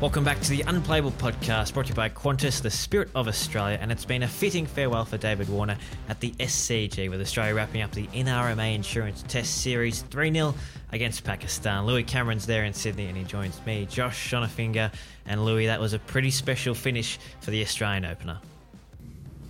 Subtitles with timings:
[0.00, 3.78] Welcome back to the Unplayable Podcast, brought to you by Qantas, the spirit of Australia.
[3.80, 5.76] And it's been a fitting farewell for David Warner
[6.08, 10.54] at the SCG, with Australia wrapping up the NRMA Insurance Test Series 3 0
[10.92, 11.84] against Pakistan.
[11.84, 14.92] Louis Cameron's there in Sydney, and he joins me, Josh Schonafinger.
[15.26, 18.38] And Louis, that was a pretty special finish for the Australian opener.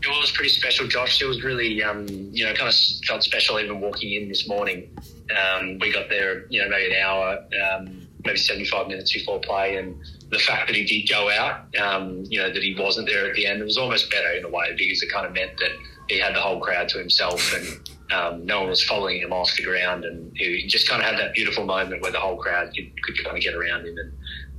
[0.02, 1.20] It was pretty special, Josh.
[1.20, 2.74] It was really, um, you know, kind of
[3.06, 4.96] felt special even walking in this morning.
[5.36, 9.76] Um, we got there, you know, maybe an hour, um, maybe 75 minutes before play,
[9.76, 9.94] and
[10.30, 13.34] the fact that he did go out, um, you know, that he wasn't there at
[13.34, 15.70] the end, it was almost better in a way because it kind of meant that
[16.08, 19.54] he had the whole crowd to himself and um, no one was following him off
[19.56, 20.04] the ground.
[20.04, 23.24] And he just kind of had that beautiful moment where the whole crowd could, could
[23.24, 24.12] kind of get around him and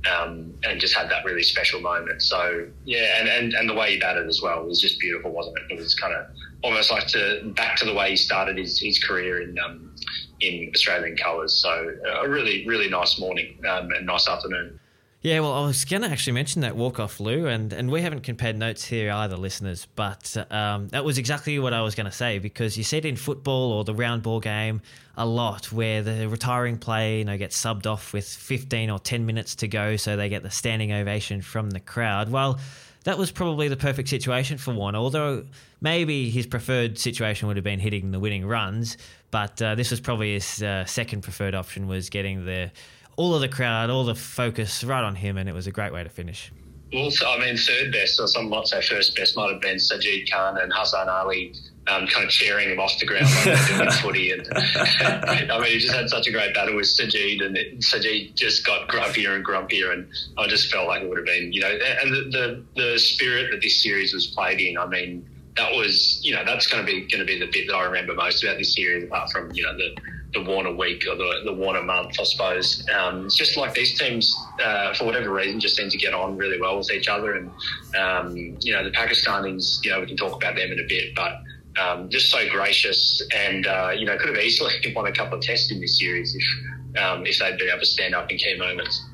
[0.06, 2.22] um, and just had that really special moment.
[2.22, 5.58] So, yeah, and, and, and the way he batted as well was just beautiful, wasn't
[5.58, 5.74] it?
[5.74, 6.26] It was kind of
[6.62, 9.94] almost like to back to the way he started his, his career in um,
[10.40, 11.60] in Australian colours.
[11.60, 14.79] So, a really, really nice morning um, and nice afternoon.
[15.22, 18.00] Yeah, well, I was going to actually mention that walk off, Lou, and, and we
[18.00, 22.06] haven't compared notes here either, listeners, but um, that was exactly what I was going
[22.06, 24.80] to say because you see it in football or the round ball game
[25.18, 29.26] a lot where the retiring play you know, gets subbed off with 15 or 10
[29.26, 32.30] minutes to go so they get the standing ovation from the crowd.
[32.30, 32.58] Well,
[33.04, 35.44] that was probably the perfect situation for Warner, although
[35.82, 38.96] maybe his preferred situation would have been hitting the winning runs,
[39.30, 42.70] but uh, this was probably his uh, second preferred option was getting the
[43.16, 45.92] all of the crowd, all the focus right on him, and it was a great
[45.92, 46.52] way to finish.
[46.92, 50.28] Well, I mean, third best, or some might say first best, might have been Sajid
[50.30, 51.52] Khan and Hassan Ali
[51.86, 54.32] um, kind of cheering him off the ground like they do footy.
[54.32, 58.34] And I mean, he just had such a great battle with Sajid, and it, Sajid
[58.34, 59.92] just got grumpier and grumpier.
[59.92, 62.98] And I just felt like it would have been, you know, and the, the, the
[62.98, 65.26] spirit that this series was played in, I mean,
[65.56, 67.84] that was, you know, that's going to be going to be the bit that I
[67.84, 69.96] remember most about this series, apart from, you know, the
[70.32, 72.86] the Warner week or the, the Warner month, I suppose.
[72.94, 76.36] Um, it's just like these teams, uh, for whatever reason, just seem to get on
[76.36, 77.34] really well with each other.
[77.34, 77.50] And,
[77.96, 81.14] um, you know, the Pakistanis, you know, we can talk about them in a bit,
[81.14, 81.40] but
[81.80, 85.42] um, just so gracious and, uh, you know, could have easily won a couple of
[85.42, 88.56] tests in this series if, um, if they'd been able to stand up in key
[88.56, 89.04] moments.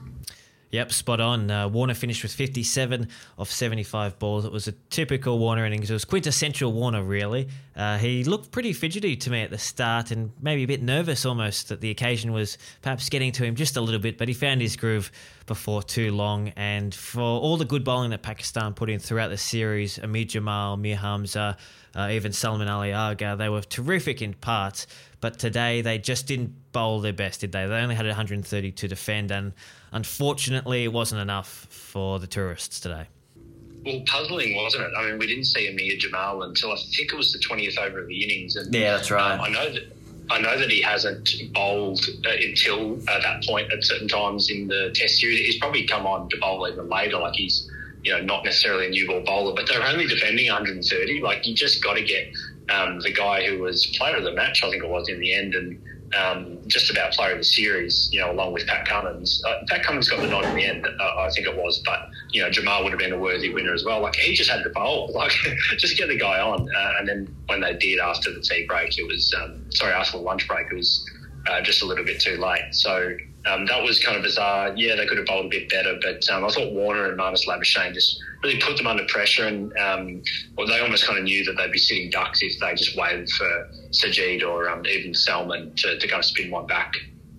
[0.77, 1.51] Yep, spot on.
[1.51, 4.45] Uh, Warner finished with 57 of 75 balls.
[4.45, 5.91] It was a typical Warner innings.
[5.91, 7.49] It was quintessential Warner, really.
[7.75, 11.25] Uh, he looked pretty fidgety to me at the start and maybe a bit nervous
[11.25, 14.35] almost that the occasion was perhaps getting to him just a little bit, but he
[14.35, 15.11] found his groove
[15.47, 16.49] before too long.
[16.57, 20.77] And for all the good bowling that Pakistan put in throughout the series, Amir Jamal,
[20.77, 21.57] Mir Hamza,
[21.97, 24.87] uh, even Salman Ali Agha, they were terrific in parts.
[25.21, 27.67] But today they just didn't bowl their best, did they?
[27.67, 29.53] They only had 130 to defend, and
[29.93, 33.07] unfortunately, it wasn't enough for the tourists today.
[33.85, 34.91] Well, puzzling, wasn't it?
[34.99, 38.01] I mean, we didn't see Amir Jamal until I think it was the 20th over
[38.01, 38.57] of the innings.
[38.57, 39.35] And, yeah, that's right.
[39.35, 39.93] Um, I know that.
[40.29, 44.67] I know that he hasn't bowled uh, until uh, that point at certain times in
[44.67, 45.39] the Test series.
[45.39, 47.71] He's probably come on to bowl even later, like he's
[48.07, 51.21] you know not necessarily a new ball bowler, but they're only defending 130.
[51.23, 52.29] Like you just got to get
[52.71, 55.35] um, the guy who was player of the match, I think it was in the
[55.35, 55.83] end, and
[56.15, 59.43] um, just about player of the series, you know, along with Pat Cummins.
[59.45, 62.09] Uh, Pat Cummins got the nod in the end, uh, I think it was, but
[62.31, 64.01] you know, Jamal would have been a worthy winner as well.
[64.01, 65.33] Like he just had to bowl, like
[65.77, 66.69] just get the guy on.
[66.73, 70.17] Uh, and then when they did after the tea break, it was um, sorry after
[70.19, 71.05] the lunch break, it was
[71.49, 72.73] uh, just a little bit too late.
[72.73, 74.73] So um, that was kind of bizarre.
[74.77, 77.47] Yeah, they could have bowled a bit better, but um, I thought Warner and Marnus
[77.47, 80.23] Labuschagne just really put them under pressure, and um,
[80.57, 83.31] well, they almost kind of knew that they'd be sitting ducks if they just waited
[83.31, 86.95] for Sajid or um, even Salman to, to kind of spin one back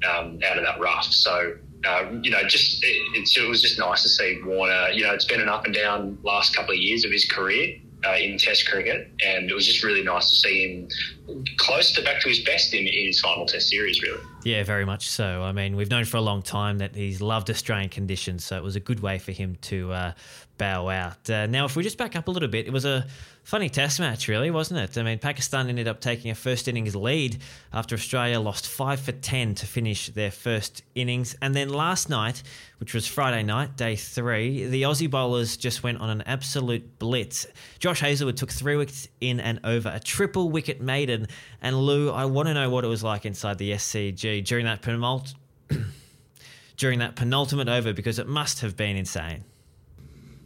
[0.09, 1.05] um, out of that rough.
[1.05, 1.55] So.
[1.85, 4.89] Uh, you know, just it, it was just nice to see Warner.
[4.89, 7.77] You know, it's been an up and down last couple of years of his career,
[8.05, 10.87] uh, in Test cricket, and it was just really nice to see
[11.27, 14.01] him close to back to his best in, in, his final Test series.
[14.01, 15.43] Really, yeah, very much so.
[15.43, 18.63] I mean, we've known for a long time that he's loved Australian conditions, so it
[18.63, 20.11] was a good way for him to uh,
[20.57, 21.29] bow out.
[21.29, 23.05] Uh, now, if we just back up a little bit, it was a
[23.43, 24.97] funny test match, really, wasn't it?
[24.97, 27.37] I mean, Pakistan ended up taking a first innings lead
[27.71, 31.35] after Australia lost 5 for 10 to finish their first innings.
[31.41, 32.43] And then last night,
[32.79, 37.47] which was Friday night, day three, the Aussie bowlers just went on an absolute blitz.
[37.79, 41.27] Josh Hazlewood took three wickets in and over, a triple wicket maiden.
[41.61, 44.81] And Lou, I want to know what it was like inside the SCG during that
[44.81, 45.33] penult-
[46.77, 49.43] during that penultimate over because it must have been insane.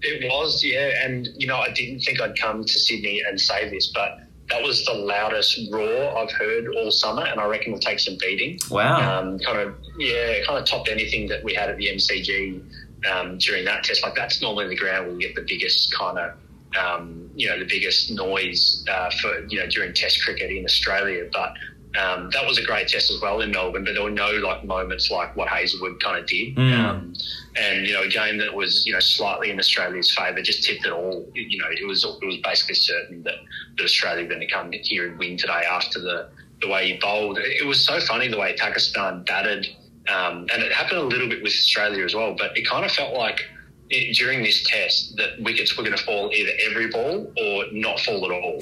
[0.01, 1.03] It was, yeah.
[1.03, 4.61] And, you know, I didn't think I'd come to Sydney and say this, but that
[4.61, 8.59] was the loudest roar I've heard all summer, and I reckon will take some beating.
[8.69, 9.19] Wow.
[9.19, 12.61] Um, kind of, yeah, kind of topped anything that we had at the MCG
[13.09, 14.03] um, during that test.
[14.03, 16.33] Like, that's normally the ground where we get the biggest kind of,
[16.77, 21.29] um, you know, the biggest noise uh, for, you know, during test cricket in Australia.
[21.31, 21.53] But
[21.99, 24.63] Um, that was a great test as well in Melbourne, but there were no like
[24.63, 26.55] moments like what Hazlewood kind of did.
[26.55, 26.79] Mm.
[26.79, 27.13] Um,
[27.57, 30.85] and you know, a game that was you know slightly in Australia's favour, just tipped
[30.85, 31.27] it all.
[31.33, 33.35] You know, it was it was basically certain that,
[33.77, 36.29] that Australia were going to come here and win today after the
[36.61, 37.39] the way he bowled.
[37.39, 39.67] It was so funny the way Pakistan batted,
[40.07, 42.35] um, and it happened a little bit with Australia as well.
[42.38, 43.41] But it kind of felt like
[44.13, 48.23] during this test that wickets were going to fall either every ball or not fall
[48.25, 48.59] at all.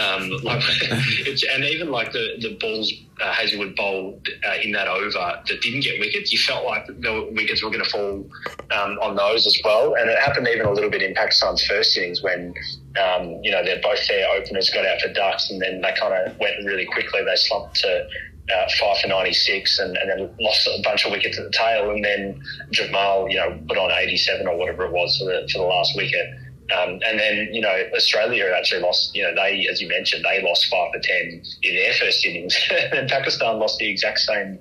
[0.00, 5.10] Um, like, and even like the the balls uh, Hazlewood bowled uh, in that over
[5.10, 8.26] that didn't get wickets, you felt like the wickets were going to fall
[8.70, 9.94] um, on those as well.
[9.94, 12.54] And it happened even a little bit in Pakistan's first innings when
[12.98, 16.14] um, you know they're both their openers got out for ducks, and then they kind
[16.14, 17.22] of went really quickly.
[17.24, 18.08] They slumped to
[18.52, 21.90] uh, five for 96 and, and, then lost a bunch of wickets at the tail.
[21.90, 25.58] And then Jamal, you know, put on 87 or whatever it was for the, for
[25.58, 26.26] the last wicket.
[26.72, 30.40] Um, and then, you know, Australia actually lost, you know, they, as you mentioned, they
[30.42, 32.56] lost five for 10 in their first innings.
[32.92, 34.58] and Pakistan lost the exact same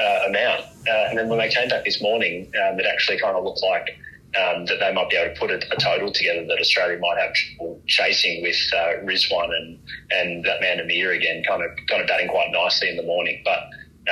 [0.00, 0.64] uh, amount.
[0.88, 3.62] Uh, and then when they came back this morning, um, it actually kind of looked
[3.62, 3.98] like
[4.36, 7.18] um, that they might be able to put a, a, total together that Australia might
[7.18, 7.32] have
[7.86, 9.78] chasing with uh, Rizwan and
[10.10, 13.42] and that man Amir again, kind of kind of batting quite nicely in the morning.
[13.44, 13.60] But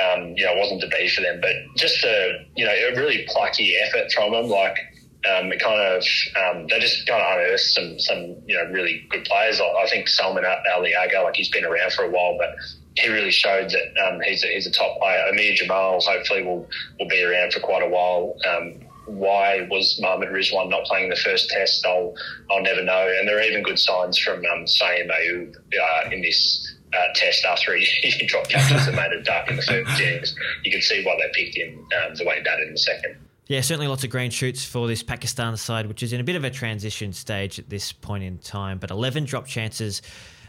[0.01, 1.39] um, you know, it wasn't to be for them.
[1.39, 4.77] But just a you know a really plucky effort from them, like.
[5.25, 6.03] Um, it kind of
[6.37, 9.59] um, they just kind of unearthed some some you know really good players.
[9.59, 12.51] I, I think Salman Ali Agha, like he's been around for a while, but
[12.95, 15.25] he really showed that um, he's, a, he's a top player.
[15.29, 16.69] Amir Jamal hopefully will
[16.99, 18.37] will be around for quite a while.
[18.47, 21.85] Um, why was Mohammad Rizwan not playing the first test?
[21.85, 22.13] I'll
[22.51, 23.13] I'll never know.
[23.19, 27.85] And there are even good signs from um, uh, in this uh, test after he,
[28.01, 30.35] he dropped catches and made a duck in the first innings.
[30.63, 33.15] You can see why they picked him um, the way he batted in the second.
[33.47, 36.35] Yeah, certainly lots of green shoots for this Pakistan side, which is in a bit
[36.35, 38.77] of a transition stage at this point in time.
[38.77, 40.01] But 11 drop chances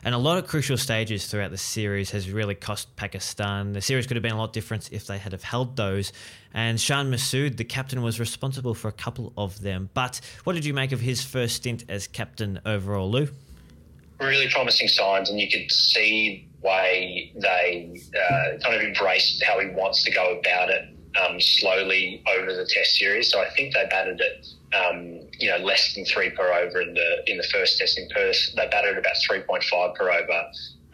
[0.04, 3.72] and a lot of crucial stages throughout the series has really cost Pakistan.
[3.72, 6.12] The series could have been a lot different if they had have held those.
[6.54, 9.90] And Shan Masood, the captain, was responsible for a couple of them.
[9.94, 13.28] But what did you make of his first stint as captain overall, Lou?
[14.20, 19.68] Really promising signs, and you could see way they uh, kind of embraced how he
[19.68, 23.30] wants to go about it um, slowly over the Test series.
[23.30, 26.94] So I think they batted it um, you know, less than three per over in
[26.94, 28.54] the in the first test in Perth.
[28.56, 30.42] They batted about three point five per over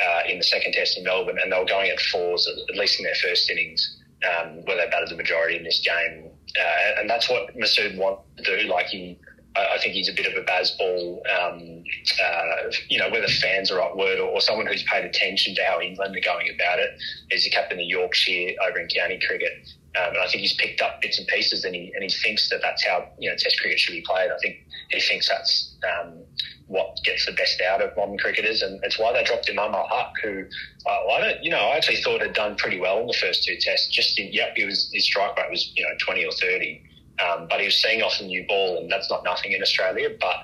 [0.00, 2.98] uh, in the second test in Melbourne, and they were going at fours at, least
[2.98, 6.30] in their first innings, um, where they batted the majority in this game.
[6.58, 8.68] Uh, and that's what Masood wanted to do.
[8.68, 9.18] Like he,
[9.56, 11.84] I think he's a bit of a Bazball, um,
[12.22, 15.64] uh, you know, whether fans are right word or, or, someone who's paid attention to
[15.64, 16.90] how England are going about it.
[17.30, 19.68] He's a captain of Yorkshire over in county cricket.
[19.96, 22.50] Um, and I think he's picked up bits and pieces, and he and he thinks
[22.50, 24.30] that that's how you know Test cricket should be played.
[24.30, 24.56] I think
[24.90, 26.18] he thinks that's um,
[26.66, 30.14] what gets the best out of modern cricketers, and it's why they dropped Imam Haq,
[30.22, 30.44] who
[30.86, 33.44] uh, I don't, you know, I actually thought had done pretty well in the first
[33.44, 33.88] two tests.
[33.88, 36.82] Just in, yep, he was his strike rate was you know twenty or thirty,
[37.24, 40.10] um, but he was seeing off the new ball, and that's not nothing in Australia,
[40.20, 40.36] but.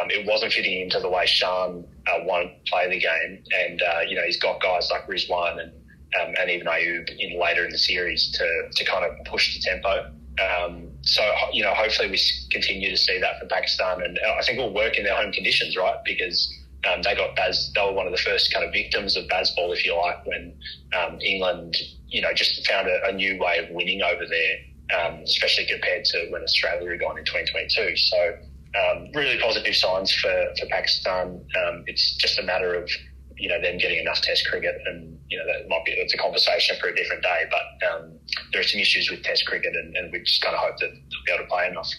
[0.00, 3.82] Um, it wasn't fitting into the way Shan uh, wanted to play the game, and
[3.82, 5.72] uh, you know he's got guys like Rizwan and
[6.20, 9.60] um, and even Ayub in later in the series to, to kind of push the
[9.60, 10.10] tempo.
[10.40, 11.22] Um, so,
[11.52, 12.20] you know, hopefully we
[12.50, 14.02] continue to see that from Pakistan.
[14.02, 15.96] And I think it'll work in their home conditions, right?
[16.04, 16.52] Because
[16.90, 19.72] um, they got Baz, they were one of the first kind of victims of Bazball,
[19.72, 20.54] if you like, when
[20.98, 21.76] um, England,
[22.08, 26.04] you know, just found a, a, new way of winning over there, um, especially compared
[26.06, 27.96] to when Australia had gone in 2022.
[27.96, 28.36] So,
[28.74, 31.44] um, really positive signs for, for Pakistan.
[31.66, 32.90] Um, it's just a matter of
[33.36, 36.18] you know them getting enough Test cricket, and you know that might be it's a
[36.18, 37.44] conversation for a different day.
[37.50, 38.12] But um,
[38.52, 40.90] there are some issues with Test cricket, and, and we just kind of hope that
[40.90, 41.92] they'll be able to play enough.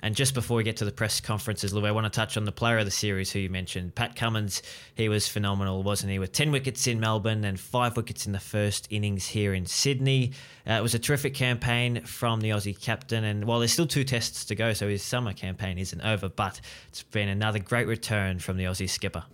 [0.00, 2.44] And just before we get to the press conferences, Lou, I want to touch on
[2.44, 4.62] the player of the series who you mentioned, Pat Cummins.
[4.94, 6.18] He was phenomenal, wasn't he?
[6.18, 10.32] With 10 wickets in Melbourne and five wickets in the first innings here in Sydney.
[10.68, 13.24] Uh, it was a terrific campaign from the Aussie captain.
[13.24, 16.60] And while there's still two tests to go, so his summer campaign isn't over, but
[16.88, 19.24] it's been another great return from the Aussie skipper.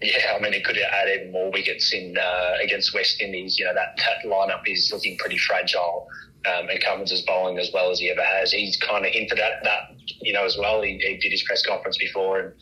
[0.00, 3.58] Yeah, I mean, it could add even more wickets in uh, against West Indies.
[3.58, 6.06] You know, that, that lineup is looking pretty fragile.
[6.46, 8.52] Um, and Cummins is bowling as well as he ever has.
[8.52, 9.90] He's kind of hinted at that,
[10.20, 10.82] you know, as well.
[10.82, 12.52] He, he did his press conference before and,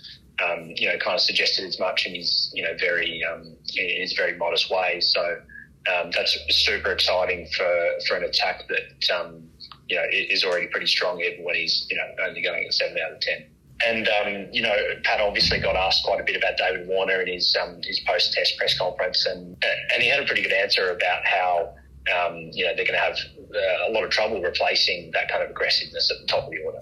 [0.43, 4.01] um, you know, kind of suggested as much in his, you know, very, um, in
[4.01, 5.01] his very modest way.
[5.01, 5.39] So
[5.93, 9.47] um, that's super exciting for, for an attack that, um,
[9.89, 12.97] you know, is already pretty strong even when he's, you know, only going at seven
[12.99, 13.47] out of 10.
[13.85, 17.29] And um, you know, Pat obviously got asked quite a bit about David Warner in
[17.29, 19.57] his um, his post test press conference, and
[19.93, 21.75] and he had a pretty good answer about how
[22.15, 25.43] um, you know they're going to have uh, a lot of trouble replacing that kind
[25.43, 26.79] of aggressiveness at the top of the order.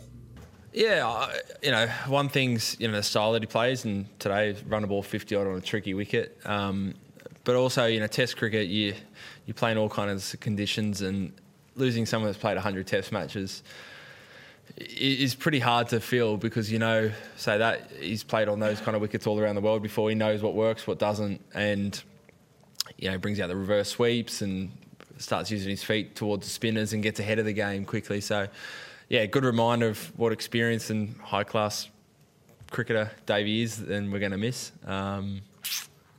[0.72, 1.32] Yeah,
[1.62, 4.86] you know, one thing's you know the style that he plays, and today run a
[4.86, 6.38] ball fifty odd on a tricky wicket.
[6.44, 6.94] Um,
[7.44, 8.94] but also you know Test cricket you
[9.46, 11.32] you play in all kinds of conditions and
[11.76, 13.62] losing someone that's played 100 Test matches
[14.76, 18.96] is pretty hard to feel because you know say that he's played on those kind
[18.96, 20.08] of wickets all around the world before.
[20.08, 22.02] He knows what works what doesn't and
[22.98, 24.72] you know brings out the reverse sweeps and
[25.18, 28.20] starts using his feet towards the spinners and gets ahead of the game quickly.
[28.20, 28.48] So
[29.08, 31.88] yeah good reminder of what experience and high class
[32.70, 34.72] cricketer Davey is and we're going to miss.
[34.86, 35.42] Um,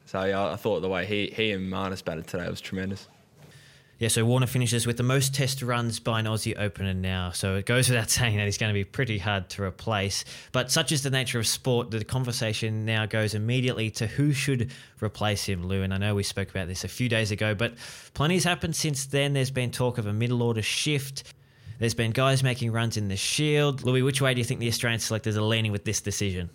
[0.05, 3.07] so yeah, I thought the way he, he and Marnus batted today was tremendous
[3.97, 7.31] yeah, so Warner finishes with the most test runs by an Aussie opener now.
[7.31, 10.25] So it goes without saying that he's going to be pretty hard to replace.
[10.51, 14.71] But such is the nature of sport, the conversation now goes immediately to who should
[15.01, 15.81] replace him, Lou.
[15.81, 17.75] And I know we spoke about this a few days ago, but
[18.13, 19.31] plenty's happened since then.
[19.31, 21.33] There's been talk of a middle order shift.
[21.79, 23.83] There's been guys making runs in the Shield.
[23.83, 26.49] Louis, which way do you think the Australian selectors are leaning with this decision?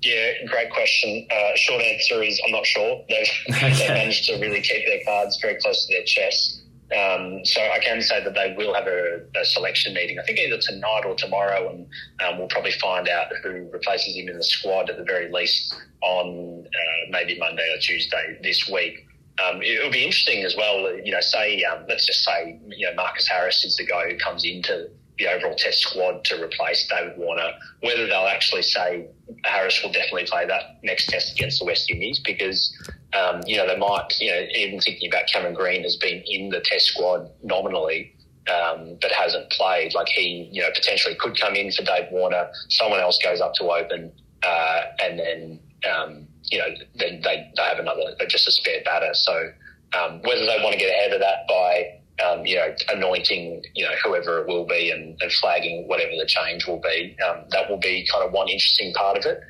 [0.00, 1.26] Yeah, great question.
[1.30, 3.02] Uh, short answer is I'm not sure.
[3.08, 6.63] They've, they've managed to really keep their cards very close to their chest.
[6.94, 10.18] Um, so I can say that they will have a, a, selection meeting.
[10.18, 11.86] I think either tonight or tomorrow, and
[12.22, 15.74] um, we'll probably find out who replaces him in the squad at the very least
[16.02, 19.06] on uh, maybe Monday or Tuesday this week.
[19.42, 20.94] Um, it'll be interesting as well.
[20.96, 24.16] You know, say um, let's just say you know Marcus Harris is the guy who
[24.18, 27.52] comes into the overall Test squad to replace David Warner.
[27.80, 29.06] Whether they'll actually say
[29.44, 32.72] Harris will definitely play that next Test against the West Indies because
[33.14, 36.48] um, you know, they might, you know, even thinking about Cameron Green has been in
[36.48, 38.14] the test squad nominally,
[38.52, 39.94] um, but hasn't played.
[39.94, 42.50] Like he, you know, potentially could come in for Dave Warner.
[42.70, 47.62] Someone else goes up to open, uh, and then, um, you know, then they, they
[47.62, 49.14] have another, just a spare batter.
[49.14, 49.50] So
[49.98, 53.84] um, whether they want to get ahead of that by, um, you know, anointing, you
[53.84, 57.70] know, whoever it will be and, and flagging whatever the change will be, um, that
[57.70, 59.40] will be kind of one interesting part of it.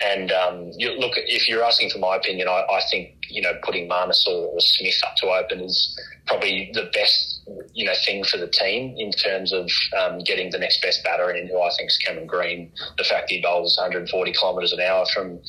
[0.00, 3.52] And um, you, look, if you're asking for my opinion, I, I think you know
[3.62, 8.38] putting Marnus or, Smith up to open is probably the best you know thing for
[8.38, 11.90] the team in terms of um, getting the next best batter in, who I think
[11.90, 12.72] is Cameron Green.
[12.98, 15.40] The fact he bowls 140 kilometres an hour from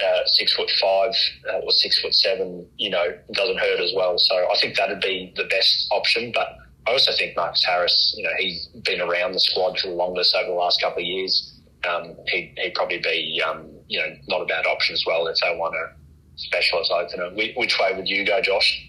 [0.00, 1.12] uh, six foot five
[1.50, 4.18] uh, or six foot seven, you know, doesn't hurt as well.
[4.18, 6.32] So I think that'd be the best option.
[6.34, 6.48] But
[6.86, 10.34] I also think Marcus Harris, you know, he's been around the squad for the longest
[10.34, 11.60] over the last couple of years.
[11.88, 15.38] Um, he, would probably be um, you know, not a bad option as well if
[15.40, 15.99] they want a
[16.40, 17.30] specialist opener.
[17.34, 18.86] Which way would you go, Josh?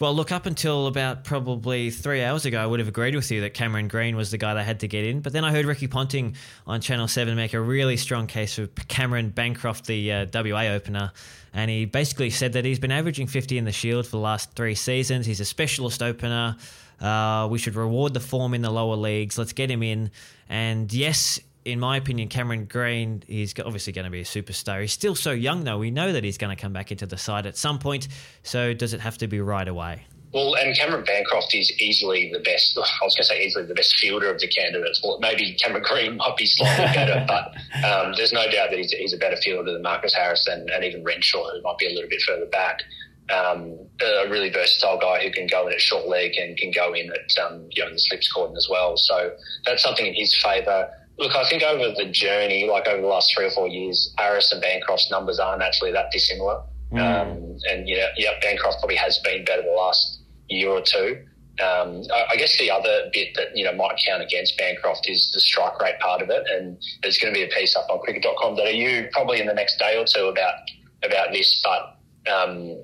[0.00, 3.40] Well, look, up until about probably three hours ago, I would have agreed with you
[3.40, 5.20] that Cameron Green was the guy they had to get in.
[5.20, 6.36] But then I heard Ricky Ponting
[6.68, 11.10] on Channel 7 make a really strong case for Cameron Bancroft, the uh, WA opener.
[11.52, 14.52] And he basically said that he's been averaging 50 in the Shield for the last
[14.52, 15.26] three seasons.
[15.26, 16.56] He's a specialist opener.
[17.00, 19.36] Uh, we should reward the form in the lower leagues.
[19.36, 20.12] Let's get him in.
[20.48, 24.80] And yes, in my opinion, Cameron Green is obviously going to be a superstar.
[24.80, 25.78] He's still so young, though.
[25.78, 28.08] We know that he's going to come back into the side at some point.
[28.42, 30.04] So does it have to be right away?
[30.32, 32.76] Well, and Cameron Bancroft is easily the best.
[32.76, 35.00] I was going to say easily the best fielder of the candidates.
[35.02, 38.90] Well, maybe Cameron Green might be slightly better, but um, there's no doubt that he's,
[38.92, 42.10] he's, a better fielder than Marcus Harris and, even Renshaw, who might be a little
[42.10, 42.82] bit further back.
[43.30, 46.94] Um, a really versatile guy who can go in at short leg and can go
[46.94, 48.96] in at um, you know the slips cordon as well.
[48.96, 49.32] So
[49.66, 50.88] that's something in his favour.
[51.18, 54.52] Look, I think over the journey, like over the last three or four years, Harris
[54.52, 56.62] and Bancroft's numbers aren't actually that dissimilar.
[56.92, 56.98] Mm.
[56.98, 61.24] Um, and yeah, yeah, Bancroft probably has been better the last year or two.
[61.60, 65.32] Um, I, I, guess the other bit that you know might count against Bancroft is
[65.34, 67.98] the strike rate part of it, and there's going to be a piece up on
[67.98, 70.54] cricket.com.au probably in the next day or two about
[71.02, 71.60] about this.
[71.64, 71.97] But
[72.28, 72.80] um,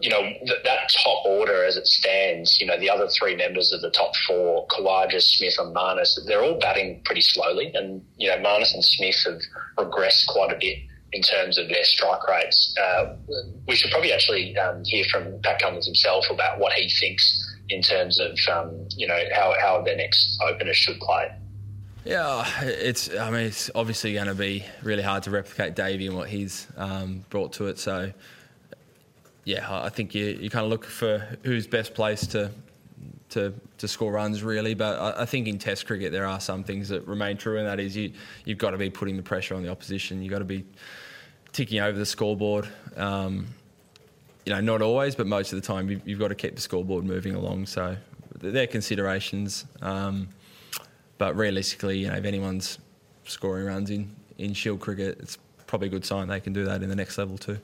[0.00, 3.72] you know, th- that top order as it stands, you know, the other three members
[3.72, 7.72] of the top four, Khawaja, Smith, and Marnus, they're all batting pretty slowly.
[7.74, 10.78] And, you know, Marnus and Smith have regressed quite a bit
[11.12, 12.76] in terms of their strike rates.
[12.82, 13.14] Uh,
[13.66, 17.82] we should probably actually um, hear from Pat Cummins himself about what he thinks in
[17.82, 21.30] terms of, um, you know, how, how their next opener should play.
[22.04, 23.14] Yeah, it's.
[23.14, 26.66] I mean, it's obviously going to be really hard to replicate Davey and what he's
[26.76, 27.78] um, brought to it.
[27.78, 28.12] So,
[29.44, 32.50] yeah, I think you, you kind of look for who's best placed to
[33.30, 34.74] to, to score runs really.
[34.74, 37.66] But I, I, think in Test cricket there are some things that remain true, and
[37.66, 38.12] that is you
[38.44, 40.22] you've got to be putting the pressure on the opposition.
[40.22, 40.64] You've got to be
[41.52, 42.68] ticking over the scoreboard.
[42.96, 43.46] Um,
[44.44, 46.60] you know, not always, but most of the time you've, you've, got to keep the
[46.60, 47.66] scoreboard moving along.
[47.66, 47.96] So
[48.40, 49.66] they're considerations.
[49.80, 50.28] Um,
[51.18, 52.78] but realistically, you know, if anyone's
[53.24, 56.82] scoring runs in, in Shield cricket, it's probably a good sign they can do that
[56.82, 57.58] in the next level too.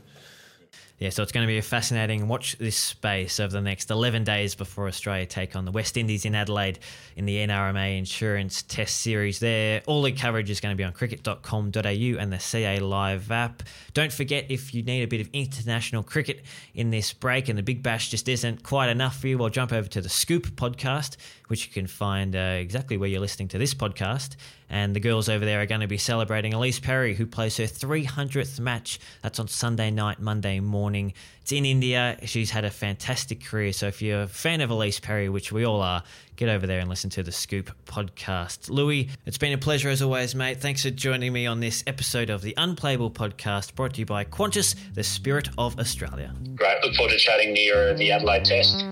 [0.99, 4.25] Yeah, so it's going to be a fascinating watch this space over the next 11
[4.25, 6.81] days before Australia take on the West Indies in Adelaide
[7.15, 9.81] in the NRMA Insurance Test Series there.
[9.87, 13.63] All the coverage is going to be on cricket.com.au and the CA Live app.
[13.95, 16.43] Don't forget if you need a bit of international cricket
[16.75, 19.73] in this break and the Big Bash just isn't quite enough for you, well, jump
[19.73, 23.59] over to the Scoop podcast, which you can find uh, exactly where you're listening to
[23.59, 24.35] this podcast.
[24.71, 27.65] And the girls over there are going to be celebrating Ellyse Perry, who plays her
[27.65, 29.01] 300th match.
[29.23, 31.15] That's on Sunday night, Monday morning.
[31.41, 32.19] It's in India.
[32.25, 33.73] She's had a fantastic career.
[33.73, 36.03] So if you're a fan of Ellyse Perry, which we all are,
[36.37, 38.69] get over there and listen to the Scoop podcast.
[38.69, 40.61] Louis, it's been a pleasure as always, mate.
[40.61, 44.25] Thanks for joining me on this episode of the Unplayable podcast brought to you by
[44.25, 46.35] Qantas, the spirit of Australia.
[46.55, 46.85] Great.
[46.85, 48.85] Look forward to chatting near the Adelaide Test.